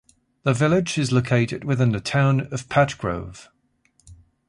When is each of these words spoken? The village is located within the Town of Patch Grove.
The 0.41 0.55
village 0.55 0.97
is 0.97 1.11
located 1.11 1.63
within 1.63 1.91
the 1.91 1.99
Town 1.99 2.47
of 2.51 2.67
Patch 2.69 2.97
Grove. 2.97 3.49